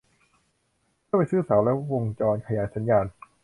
[1.05, 3.05] เพื่อไปซื้อเสาและวงจรขยายสัญญาณ